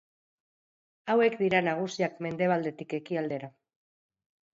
Hauek 1.13 1.35
dira 1.41 1.59
nagusiak 1.67 2.15
mendebaldetik 2.27 2.97
ekialdera. 3.01 3.51